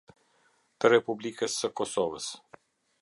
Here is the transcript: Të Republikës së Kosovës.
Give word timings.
Të 0.79 0.91
Republikës 0.93 1.59
së 1.65 1.73
Kosovës. 1.81 2.31